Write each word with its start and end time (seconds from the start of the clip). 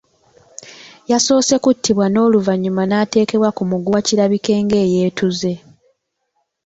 Yasoose 1.11 1.55
kuttibwa 1.63 2.05
n’oluvannyuma 2.09 2.83
n’ateekebwa 2.85 3.49
ku 3.57 3.63
muguwa 3.69 3.99
kirabike 4.07 4.53
ng’eyeetuze. 4.63 5.53